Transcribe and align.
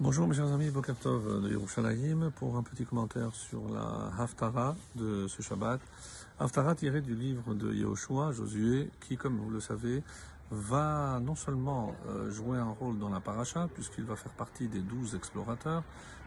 Bonjour 0.00 0.28
mes 0.28 0.34
chers 0.36 0.52
amis, 0.52 0.70
Bokertov 0.70 1.42
de 1.42 1.48
Yerushalayim 1.48 2.30
pour 2.36 2.56
un 2.56 2.62
petit 2.62 2.84
commentaire 2.84 3.34
sur 3.34 3.68
la 3.68 4.12
Haftara 4.16 4.76
de 4.94 5.26
ce 5.26 5.42
Shabbat. 5.42 5.80
Haftara 6.38 6.76
tiré 6.76 7.00
du 7.00 7.16
livre 7.16 7.52
de 7.52 7.74
Yehoshua, 7.74 8.30
Josué, 8.30 8.90
qui 9.00 9.16
comme 9.16 9.36
vous 9.38 9.50
le 9.50 9.58
savez 9.58 10.04
va 10.52 11.18
non 11.20 11.34
seulement 11.34 11.96
euh, 12.06 12.30
jouer 12.30 12.58
un 12.58 12.70
rôle 12.78 13.00
dans 13.00 13.08
la 13.08 13.18
paracha, 13.18 13.68
puisqu'il 13.74 14.04
va 14.04 14.14
faire 14.14 14.30
partie 14.34 14.68
des 14.68 14.78
douze 14.78 15.16
explorateurs, 15.16 15.82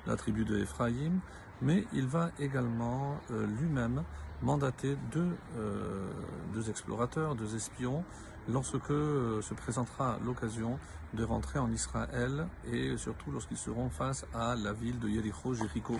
la 0.05 0.17
tribu 0.17 0.43
de 0.43 0.57
Ephraïm, 0.59 1.21
mais 1.61 1.85
il 1.93 2.07
va 2.07 2.31
également 2.39 3.21
euh, 3.31 3.47
lui-même 3.47 4.03
mandater 4.41 4.97
deux, 5.13 5.31
euh, 5.57 6.09
deux 6.53 6.69
explorateurs, 6.69 7.35
deux 7.35 7.55
espions, 7.55 8.03
lorsque 8.49 8.87
se 8.87 9.53
présentera 9.53 10.17
l'occasion 10.25 10.79
de 11.13 11.23
rentrer 11.23 11.59
en 11.59 11.71
Israël 11.71 12.47
et 12.71 12.97
surtout 12.97 13.31
lorsqu'ils 13.31 13.57
seront 13.57 13.89
face 13.89 14.25
à 14.33 14.55
la 14.55 14.73
ville 14.73 14.99
de 14.99 15.09
Jéricho, 15.09 15.53
Jéricho. 15.53 15.97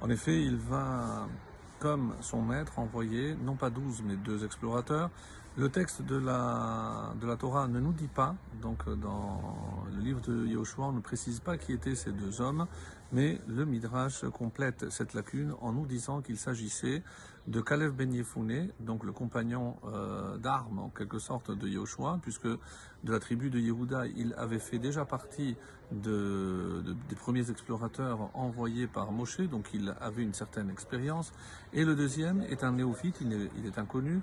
En 0.00 0.10
effet, 0.10 0.42
il 0.42 0.56
va, 0.56 1.28
comme 1.78 2.14
son 2.20 2.42
maître, 2.42 2.78
envoyer 2.78 3.36
non 3.44 3.56
pas 3.56 3.70
douze 3.70 4.02
mais 4.04 4.16
deux 4.16 4.44
explorateurs. 4.44 5.10
Le 5.56 5.68
texte 5.68 6.02
de 6.02 6.16
la, 6.16 7.12
de 7.20 7.26
la 7.26 7.36
Torah 7.36 7.66
ne 7.66 7.80
nous 7.80 7.92
dit 7.92 8.08
pas, 8.08 8.36
donc 8.62 8.88
dans 9.00 9.84
le 9.92 10.00
livre 10.00 10.20
de 10.20 10.46
Yahushua, 10.46 10.86
on 10.86 10.92
ne 10.92 11.00
précise 11.00 11.40
pas 11.40 11.58
qui 11.58 11.72
étaient 11.72 11.96
ces 11.96 12.12
deux 12.12 12.40
hommes, 12.40 12.66
mais 13.12 13.40
le 13.48 13.64
Midrash 13.64 14.24
complète 14.30 14.90
cette 14.90 15.12
lacune 15.12 15.54
en 15.60 15.72
nous 15.72 15.86
disant 15.86 16.22
qu'il 16.22 16.38
s'agissait 16.38 17.02
de 17.50 17.60
Kalev 17.60 17.92
Ben 17.94 18.12
Yefouné, 18.14 18.70
donc 18.78 19.02
le 19.02 19.10
compagnon 19.10 19.76
euh, 19.84 20.36
d'armes 20.38 20.78
en 20.78 20.88
quelque 20.88 21.18
sorte 21.18 21.50
de 21.50 21.66
Yahushua, 21.66 22.20
puisque 22.22 22.46
de 22.46 23.12
la 23.12 23.18
tribu 23.18 23.50
de 23.50 23.58
Yehuda, 23.58 24.06
il 24.06 24.34
avait 24.38 24.60
fait 24.60 24.78
déjà 24.78 25.04
partie 25.04 25.56
de, 25.90 26.84
des 27.08 27.16
premiers 27.16 27.50
explorateurs 27.50 28.30
envoyés 28.34 28.86
par 28.86 29.10
Moshe, 29.10 29.40
donc 29.40 29.70
il 29.74 29.92
avait 30.00 30.22
une 30.22 30.34
certaine 30.34 30.70
expérience. 30.70 31.32
Et 31.72 31.84
le 31.84 31.96
deuxième 31.96 32.42
est 32.42 32.62
un 32.62 32.72
néophyte, 32.72 33.16
il 33.20 33.32
est, 33.32 33.50
il 33.56 33.66
est 33.66 33.78
inconnu, 33.78 34.20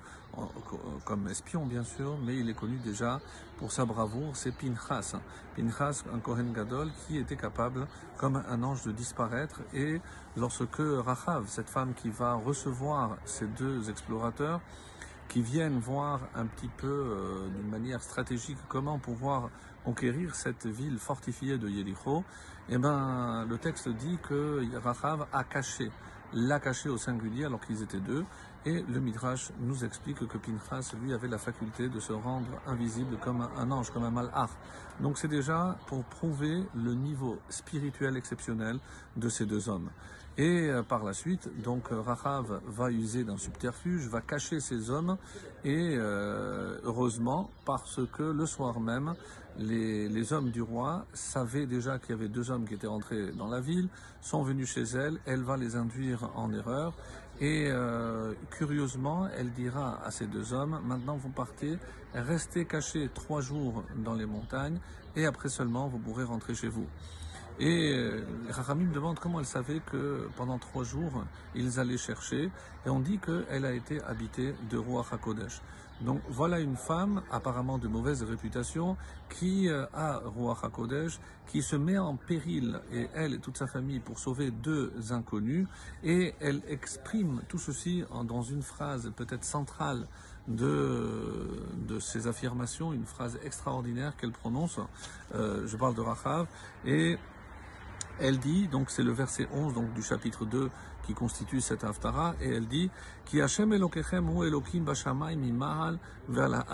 comme 1.04 1.28
espion 1.28 1.66
bien 1.66 1.84
sûr, 1.84 2.18
mais 2.24 2.38
il 2.38 2.50
est 2.50 2.54
connu 2.54 2.78
déjà 2.78 3.20
pour 3.58 3.72
sa 3.72 3.86
bravoure, 3.86 4.36
c'est 4.36 4.52
Pinchas. 4.52 5.16
Pinchas, 5.56 6.04
un 6.14 6.20
Kohen 6.20 6.54
Gadol, 6.54 6.90
qui 7.08 7.18
était 7.18 7.36
capable, 7.36 7.88
comme 8.18 8.42
un 8.48 8.64
ange, 8.64 8.84
de 8.84 8.92
disparaître. 8.92 9.62
Et 9.74 10.00
lorsque 10.36 10.78
Rachav, 10.78 11.46
cette 11.48 11.70
femme 11.70 11.94
qui 11.96 12.10
va 12.10 12.36
recevoir 12.36 13.17
ces 13.26 13.48
deux 13.48 13.90
explorateurs, 13.90 14.62
qui 15.28 15.42
viennent 15.42 15.80
voir 15.80 16.22
un 16.36 16.46
petit 16.46 16.70
peu 16.70 16.88
euh, 16.88 17.50
d'une 17.50 17.70
manière 17.70 18.02
stratégique 18.02 18.58
comment 18.70 18.98
pouvoir 18.98 19.50
conquérir 19.84 20.36
cette 20.36 20.66
ville 20.66 20.98
fortifiée 21.00 21.58
de 21.58 21.70
Yericho, 21.70 22.24
eh 22.70 22.78
ben, 22.78 23.46
le 23.50 23.58
texte 23.58 23.90
dit 23.90 24.18
que 24.28 24.62
Rachav 24.78 25.28
a 25.32 25.44
caché, 25.44 25.92
l'a 26.34 26.60
caché 26.60 26.90
au 26.90 26.98
singulier 26.98 27.46
alors 27.46 27.62
qu'ils 27.62 27.84
étaient 27.84 28.00
deux, 28.00 28.26
et 28.68 28.84
le 28.90 29.00
Midrash 29.00 29.52
nous 29.62 29.86
explique 29.86 30.28
que 30.28 30.38
Pinchas, 30.38 30.92
lui, 31.02 31.14
avait 31.14 31.30
la 31.30 31.38
faculté 31.38 31.88
de 31.88 32.02
se 32.02 32.12
rendre 32.12 32.48
invisible 32.66 33.18
comme 33.18 33.48
un 33.58 33.72
ange, 33.72 33.92
comme 33.92 34.04
un 34.04 34.12
malach. 34.12 34.50
Donc 35.00 35.18
c'est 35.18 35.30
déjà 35.30 35.78
pour 35.88 36.04
prouver 36.04 36.64
le 36.76 36.94
niveau 36.94 37.40
spirituel 37.48 38.18
exceptionnel 38.18 38.80
de 39.16 39.30
ces 39.30 39.46
deux 39.46 39.70
hommes. 39.70 39.90
Et 40.38 40.68
euh, 40.70 40.84
par 40.84 41.06
la 41.06 41.14
suite, 41.14 41.50
donc 41.64 41.88
Rachav 41.90 42.60
va 42.68 42.92
user 42.92 43.24
d'un 43.24 43.38
subterfuge, 43.38 44.06
va 44.08 44.20
cacher 44.20 44.60
ces 44.60 44.92
hommes, 44.92 45.18
et 45.64 45.96
euh, 45.96 46.78
heureusement, 46.84 47.50
parce 47.64 48.02
que 48.12 48.24
le 48.24 48.46
soir 48.46 48.82
même, 48.82 49.16
les, 49.58 50.08
les 50.10 50.34
hommes 50.34 50.52
du 50.52 50.62
roi 50.62 51.06
savaient 51.14 51.66
déjà 51.66 52.00
qu'il 52.00 52.12
y 52.12 52.14
avait 52.14 52.28
deux 52.28 52.52
hommes 52.52 52.66
qui 52.68 52.74
étaient 52.74 52.88
rentrés 52.88 53.32
dans 53.32 53.48
la 53.48 53.60
ville, 53.60 53.90
sont 54.22 54.44
venus 54.44 54.74
chez 54.74 54.84
elle, 54.84 55.20
elle 55.26 55.44
va 55.44 55.58
les 55.58 55.76
induire 55.76 56.30
en 56.36 56.52
erreur, 56.54 56.94
et 57.40 57.68
euh, 57.70 58.34
curieusement, 58.52 59.28
elle 59.38 59.52
dira 59.52 60.04
à 60.04 60.12
ces 60.12 60.26
deux 60.26 60.54
hommes, 60.54 60.80
maintenant 60.86 61.18
vous 61.18 61.30
partez, 61.30 61.78
restez 62.14 62.66
cachés 62.66 63.10
trois 63.14 63.42
jours 63.42 63.84
dans 63.98 64.16
les 64.16 64.26
montagnes, 64.26 64.80
et 65.16 65.26
après 65.26 65.50
seulement 65.50 65.88
vous 65.88 66.00
pourrez 66.00 66.24
rentrer 66.24 66.56
chez 66.56 66.68
vous. 66.68 66.88
Et 67.60 67.92
euh, 67.92 68.22
me 68.76 68.94
demande 68.94 69.20
comment 69.20 69.40
elle 69.40 69.46
savait 69.46 69.80
que 69.80 70.30
pendant 70.36 70.60
trois 70.60 70.84
jours, 70.84 71.24
ils 71.56 71.80
allaient 71.80 71.98
chercher. 71.98 72.52
Et 72.86 72.90
on 72.90 73.00
dit 73.00 73.18
qu'elle 73.18 73.66
a 73.66 73.72
été 73.72 74.00
habitée 74.04 74.54
de 74.70 74.78
Roi 74.78 75.04
HaKodesh. 75.12 75.62
Donc 76.02 76.22
voilà 76.30 76.60
une 76.60 76.76
femme 76.76 77.22
apparemment 77.32 77.78
de 77.78 77.88
mauvaise 77.88 78.24
réputation 78.24 78.98
qui 79.30 79.68
euh, 79.68 79.86
a 79.94 80.20
Roi 80.20 80.58
HaKodesh, 80.62 81.20
qui 81.48 81.62
se 81.62 81.76
met 81.76 81.98
en 81.98 82.16
péril, 82.16 82.80
et 82.94 83.08
elle 83.16 83.34
et 83.34 83.40
toute 83.40 83.58
sa 83.58 83.68
famille, 83.68 84.00
pour 84.00 84.20
sauver 84.20 84.52
deux 84.52 84.92
inconnus. 85.12 85.68
Et 86.04 86.36
elle 86.40 86.62
exprime 86.68 87.42
tout 87.48 87.58
ceci 87.58 88.04
dans 88.26 88.44
une 88.44 88.62
phrase 88.62 89.12
peut-être 89.16 89.44
centrale 89.44 90.08
de, 90.48 91.62
de 91.88 92.00
ses 92.00 92.28
affirmations, 92.28 92.94
une 92.94 93.06
phrase 93.06 93.40
extraordinaire 93.44 94.16
qu'elle 94.18 94.32
prononce. 94.32 94.80
Euh, 95.36 95.68
je 95.68 95.78
parle 95.78 95.96
de 95.96 96.02
Rachav. 96.02 96.48
Et 96.86 97.18
elle 98.20 98.40
dit, 98.40 98.68
donc 98.68 98.90
c'est 98.90 99.04
le 99.04 99.12
verset 99.12 99.48
11 99.52 99.74
donc, 99.74 99.94
du 99.94 100.02
chapitre 100.02 100.46
2 100.46 100.70
qui 101.08 101.14
constitue 101.14 101.62
cette 101.62 101.84
haftara, 101.84 102.36
et 102.42 102.50
elle 102.50 102.68
dit 102.68 102.90
Ki 103.26 103.42
Hashem 103.42 103.72
Elokechem 103.72 104.28
hu 104.30 104.46
Elokim 104.46 104.86
mimahal 105.38 106.00
la. 106.30 106.66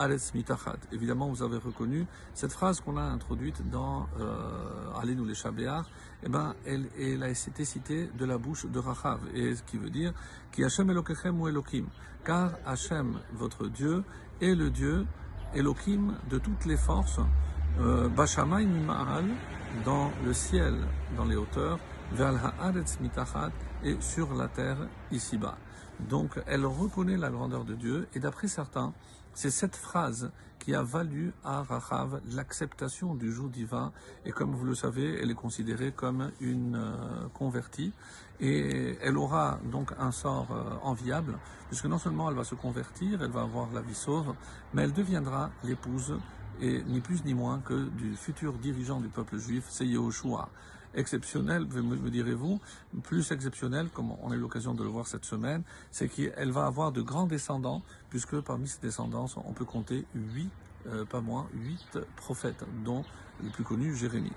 Évidemment, 0.91 1.29
vous 1.29 1.43
avez 1.43 1.57
reconnu 1.57 2.07
cette 2.33 2.51
phrase 2.51 2.81
qu'on 2.81 2.97
a 2.97 3.03
introduite 3.03 3.69
dans 3.69 4.07
euh, 4.19 4.91
Alenu 4.99 5.27
les 5.27 5.35
Shabéar, 5.35 5.87
eh 6.23 6.29
ben, 6.29 6.55
elle, 6.65 6.87
elle, 6.99 7.21
a 7.21 7.29
été 7.29 7.63
citée 7.63 8.09
de 8.17 8.25
la 8.25 8.37
bouche 8.39 8.65
de 8.65 8.79
Rachav, 8.79 9.19
et 9.35 9.55
ce 9.55 9.63
qui 9.63 9.77
veut 9.77 9.91
dire 9.91 10.13
Ki 10.51 10.63
Hashem 10.63 10.89
Elokechem 10.89 11.39
hu 11.39 11.49
Elokim, 11.49 11.85
car 12.25 12.53
Hashem, 12.65 13.19
votre 13.33 13.67
Dieu, 13.67 14.03
est 14.41 14.55
le 14.55 14.71
Dieu 14.71 15.05
Elokim 15.53 16.17
de 16.29 16.39
toutes 16.39 16.65
les 16.65 16.77
forces, 16.77 17.19
euh, 17.79 18.07
bashamay 18.09 18.65
mimahal, 18.65 19.25
dans 19.83 20.11
le 20.23 20.33
ciel, 20.33 20.75
dans 21.17 21.25
les 21.25 21.35
hauteurs, 21.35 21.79
vers 22.11 22.53
haaretz 22.61 22.99
mitachat 22.99 23.51
et 23.83 23.97
sur 23.99 24.33
la 24.35 24.47
terre 24.47 24.77
ici-bas. 25.11 25.57
Donc 25.99 26.39
elle 26.45 26.65
reconnaît 26.65 27.17
la 27.17 27.29
grandeur 27.29 27.65
de 27.65 27.73
Dieu 27.73 28.07
et 28.13 28.19
d'après 28.19 28.47
certains, 28.47 28.93
c'est 29.33 29.49
cette 29.49 29.75
phrase 29.75 30.31
qui 30.59 30.75
a 30.75 30.83
valu 30.83 31.33
à 31.43 31.63
Rachav 31.63 32.21
l'acceptation 32.31 33.15
du 33.15 33.31
jour 33.31 33.49
divin 33.49 33.91
et 34.25 34.31
comme 34.31 34.53
vous 34.53 34.65
le 34.65 34.75
savez, 34.75 35.19
elle 35.21 35.31
est 35.31 35.35
considérée 35.35 35.91
comme 35.91 36.31
une 36.39 36.75
euh, 36.75 37.27
convertie 37.33 37.91
et 38.39 38.97
elle 39.01 39.17
aura 39.17 39.59
donc 39.71 39.91
un 39.99 40.11
sort 40.11 40.47
euh, 40.51 40.75
enviable 40.83 41.37
puisque 41.67 41.85
non 41.85 41.97
seulement 41.97 42.29
elle 42.29 42.35
va 42.35 42.43
se 42.43 42.55
convertir, 42.55 43.23
elle 43.23 43.31
va 43.31 43.41
avoir 43.41 43.71
la 43.73 43.81
vie 43.81 43.95
sauve, 43.95 44.35
mais 44.73 44.83
elle 44.83 44.93
deviendra 44.93 45.49
l'épouse 45.63 46.15
et 46.61 46.83
ni 46.83 46.99
plus 47.01 47.23
ni 47.25 47.33
moins 47.33 47.59
que 47.59 47.89
du 47.89 48.15
futur 48.15 48.53
dirigeant 48.53 48.99
du 48.99 49.07
peuple 49.07 49.37
juif, 49.37 49.65
c'est 49.69 49.85
Yehoshua. 49.85 50.49
Exceptionnel, 50.95 51.65
me 51.65 52.09
direz-vous, 52.09 52.59
plus 53.01 53.31
exceptionnel, 53.31 53.89
comme 53.89 54.11
on 54.21 54.31
a 54.31 54.35
eu 54.35 54.39
l'occasion 54.39 54.75
de 54.75 54.83
le 54.83 54.89
voir 54.89 55.07
cette 55.07 55.25
semaine, 55.25 55.63
c'est 55.89 56.07
qu'elle 56.07 56.51
va 56.51 56.67
avoir 56.67 56.91
de 56.91 57.01
grands 57.01 57.25
descendants, 57.25 57.81
puisque 58.11 58.39
parmi 58.41 58.67
ces 58.67 58.79
descendants, 58.79 59.25
on 59.43 59.53
peut 59.53 59.65
compter 59.65 60.05
huit, 60.13 60.51
euh, 60.87 61.03
pas 61.03 61.21
moins, 61.21 61.47
huit 61.55 61.97
prophètes, 62.15 62.63
dont 62.85 63.03
le 63.43 63.49
plus 63.49 63.63
connu, 63.63 63.95
Jérémie. 63.95 64.31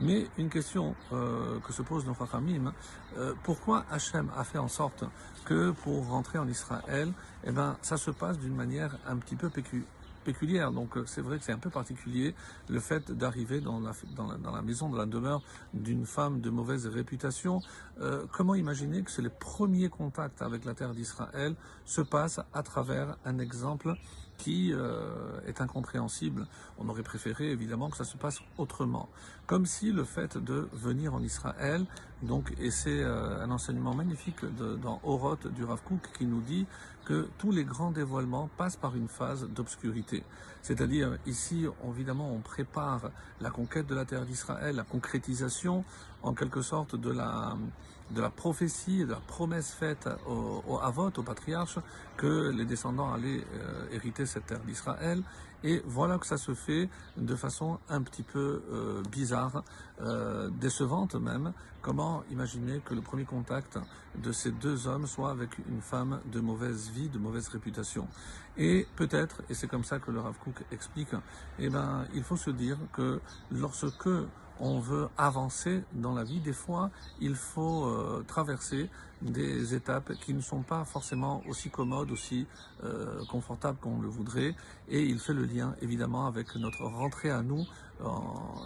Mais 0.00 0.26
une 0.36 0.48
question 0.48 0.96
euh, 1.12 1.60
que 1.60 1.72
se 1.72 1.82
pose 1.82 2.04
nos 2.04 2.16
Hamim, 2.32 2.72
euh, 3.16 3.34
pourquoi 3.44 3.84
Hachem 3.90 4.30
a 4.36 4.42
fait 4.42 4.58
en 4.58 4.68
sorte 4.68 5.04
que 5.44 5.70
pour 5.70 6.08
rentrer 6.08 6.38
en 6.38 6.48
Israël, 6.48 7.12
eh 7.44 7.52
ben, 7.52 7.76
ça 7.82 7.96
se 7.96 8.10
passe 8.10 8.38
d'une 8.38 8.54
manière 8.54 8.98
un 9.06 9.16
petit 9.16 9.36
peu 9.36 9.48
péculière 9.48 9.86
péculière. 10.20 10.72
Donc 10.72 10.96
euh, 10.96 11.04
c'est 11.06 11.20
vrai 11.20 11.38
que 11.38 11.44
c'est 11.44 11.52
un 11.52 11.58
peu 11.58 11.70
particulier 11.70 12.34
le 12.68 12.80
fait 12.80 13.10
d'arriver 13.10 13.60
dans 13.60 13.80
la, 13.80 13.92
dans, 14.16 14.52
la, 14.52 14.62
maison, 14.62 14.88
dans 14.88 14.98
la 14.98 15.06
demeure 15.06 15.42
d'une 15.74 16.06
femme 16.06 16.40
de 16.40 16.50
mauvaise 16.50 16.86
réputation. 16.86 17.60
Euh, 18.00 18.24
comment 18.32 18.54
imaginer 18.54 19.02
que 19.02 19.10
c'est 19.10 19.22
le 19.22 19.30
premier 19.30 19.88
contact 19.88 20.42
avec 20.42 20.64
la 20.64 20.74
terre 20.74 20.94
d'Israël 20.94 21.54
se 21.84 22.00
passe 22.00 22.40
à 22.52 22.62
travers 22.62 23.16
un 23.24 23.38
exemple 23.38 23.94
qui 24.40 24.72
euh, 24.72 25.38
est 25.46 25.60
incompréhensible. 25.60 26.46
On 26.78 26.88
aurait 26.88 27.02
préféré 27.02 27.50
évidemment 27.50 27.90
que 27.90 27.96
ça 27.96 28.04
se 28.04 28.16
passe 28.16 28.40
autrement. 28.56 29.08
Comme 29.46 29.66
si 29.66 29.92
le 29.92 30.04
fait 30.04 30.38
de 30.38 30.68
venir 30.72 31.14
en 31.14 31.22
Israël, 31.22 31.84
donc, 32.22 32.52
et 32.58 32.70
c'est 32.70 33.02
euh, 33.02 33.44
un 33.44 33.50
enseignement 33.50 33.94
magnifique 33.94 34.44
dans 34.82 35.00
Oroth 35.04 35.46
du 35.46 35.64
Rav 35.64 35.82
Kook 35.82 36.10
qui 36.16 36.24
nous 36.24 36.40
dit 36.40 36.66
que 37.04 37.28
tous 37.38 37.50
les 37.50 37.64
grands 37.64 37.90
dévoilements 37.90 38.48
passent 38.56 38.76
par 38.76 38.96
une 38.96 39.08
phase 39.08 39.46
d'obscurité. 39.48 40.22
C'est-à-dire, 40.62 41.18
ici, 41.26 41.66
évidemment, 41.88 42.32
on 42.32 42.40
prépare 42.40 43.10
la 43.40 43.50
conquête 43.50 43.86
de 43.86 43.94
la 43.94 44.04
terre 44.04 44.24
d'Israël, 44.24 44.76
la 44.76 44.84
concrétisation, 44.84 45.84
en 46.22 46.34
quelque 46.34 46.62
sorte, 46.62 46.96
de 46.96 47.10
la, 47.10 47.56
de 48.10 48.20
la 48.20 48.30
prophétie, 48.30 49.04
de 49.04 49.10
la 49.12 49.20
promesse 49.20 49.72
faite 49.72 50.08
au, 50.26 50.62
au 50.66 50.78
Havot, 50.78 51.12
au 51.16 51.22
patriarche, 51.22 51.78
que 52.16 52.50
les 52.50 52.64
descendants 52.64 53.12
allaient 53.12 53.44
euh, 53.54 53.86
hériter 53.92 54.26
cette 54.26 54.46
terre 54.46 54.60
d'Israël. 54.60 55.22
Et 55.62 55.82
voilà 55.84 56.18
que 56.18 56.26
ça 56.26 56.38
se 56.38 56.54
fait 56.54 56.88
de 57.18 57.36
façon 57.36 57.78
un 57.90 58.02
petit 58.02 58.22
peu 58.22 58.62
euh, 58.70 59.02
bizarre. 59.10 59.62
euh, 60.02 60.50
décevante 60.50 61.14
même. 61.14 61.52
Comment 61.82 62.22
imaginer 62.30 62.80
que 62.84 62.94
le 62.94 63.00
premier 63.00 63.24
contact 63.24 63.78
de 64.16 64.32
ces 64.32 64.50
deux 64.50 64.86
hommes 64.86 65.06
soit 65.06 65.30
avec 65.30 65.50
une 65.68 65.80
femme 65.80 66.20
de 66.30 66.40
mauvaise 66.40 66.90
vie, 66.90 67.08
de 67.08 67.18
mauvaise 67.18 67.48
réputation? 67.48 68.06
Et 68.56 68.86
peut-être, 68.96 69.42
et 69.48 69.54
c'est 69.54 69.68
comme 69.68 69.84
ça 69.84 69.98
que 69.98 70.10
le 70.10 70.20
Rav 70.20 70.36
Kook 70.38 70.62
explique, 70.72 71.14
eh 71.58 71.70
ben, 71.70 72.04
il 72.14 72.22
faut 72.22 72.36
se 72.36 72.50
dire 72.50 72.78
que 72.92 73.20
lorsque 73.50 74.08
on 74.60 74.78
veut 74.78 75.08
avancer 75.16 75.82
dans 75.92 76.14
la 76.14 76.24
vie, 76.24 76.40
des 76.40 76.52
fois, 76.52 76.90
il 77.20 77.34
faut 77.34 77.86
euh, 77.86 78.24
traverser 78.26 78.88
des 79.22 79.74
étapes 79.74 80.12
qui 80.14 80.34
ne 80.34 80.40
sont 80.40 80.62
pas 80.62 80.84
forcément 80.84 81.42
aussi 81.48 81.70
commodes, 81.70 82.10
aussi 82.10 82.46
euh, 82.84 83.24
confortables 83.30 83.78
qu'on 83.78 84.00
le 84.00 84.08
voudrait. 84.08 84.54
Et 84.88 85.02
il 85.02 85.18
fait 85.18 85.34
le 85.34 85.44
lien, 85.44 85.74
évidemment, 85.82 86.26
avec 86.26 86.54
notre 86.56 86.84
rentrée 86.84 87.30
à 87.30 87.42
nous 87.42 87.66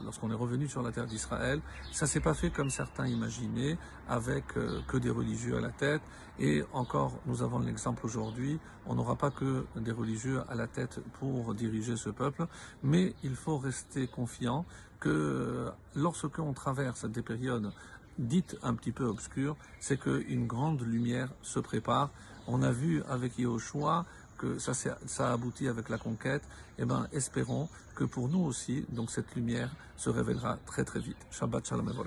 lorsqu'on 0.05 0.31
est 0.31 0.35
revenu 0.35 0.69
sur 0.69 0.83
la 0.83 0.93
terre 0.93 1.07
d'Israël. 1.07 1.61
Ça 1.93 2.07
s'est 2.07 2.21
pas 2.21 2.35
fait 2.35 2.51
comme 2.51 2.71
certains 2.71 3.07
imaginaient, 3.07 3.77
avec 4.09 4.45
euh, 4.57 4.81
que 4.87 4.97
des 4.97 5.11
religieux 5.11 5.57
à 5.57 5.61
la 5.61 5.71
tête. 5.71 6.03
Et 6.39 6.63
encore, 6.73 7.13
nous 7.27 7.43
avons 7.43 7.61
l'exemple 7.61 8.05
aujourd'hui, 8.05 8.59
on 8.87 8.95
n'aura 8.95 9.17
pas 9.17 9.31
que 9.31 9.67
des 9.77 9.93
religieux 9.93 10.43
à 10.49 10.55
la 10.55 10.67
tête 10.67 11.01
pour 11.19 11.55
diriger 11.55 11.97
ce 11.97 12.11
peuple, 12.11 12.47
mais 12.83 13.15
il 13.23 13.37
faut 13.37 13.59
rester 13.59 14.09
confiant 14.09 14.65
que 14.99 15.71
lorsque 15.95 16.39
on 16.39 16.53
traverse 16.53 17.05
des 17.05 17.23
périodes 17.23 17.73
dites 18.19 18.57
un 18.63 18.75
petit 18.75 18.93
peu 18.93 19.05
obscures, 19.05 19.57
c'est 19.81 19.99
qu'une 19.99 20.47
grande 20.47 20.83
lumière 20.83 21.29
se 21.43 21.59
prépare. 21.59 22.11
On 22.47 22.63
a 22.63 22.71
vu 22.71 23.03
avec 23.09 23.39
Yahushua 23.39 24.05
que 24.39 24.59
ça, 24.59 24.75
ça 24.75 25.31
a 25.31 25.33
abouti 25.33 25.69
avec 25.69 25.89
la 25.89 25.99
conquête. 25.99 26.43
Eh 26.79 26.85
bien, 26.85 27.07
espérons 27.13 27.69
que 27.95 28.05
pour 28.05 28.29
nous 28.29 28.41
aussi, 28.41 28.85
donc 28.91 29.11
cette 29.11 29.35
lumière 29.35 29.71
se 29.97 30.11
révélera 30.11 30.59
très 30.67 30.85
très 30.85 31.01
vite. 31.01 31.17
Shabbat 31.31 31.67
Shalom 31.67 31.89
et 31.89 31.93
voilà. 31.93 32.03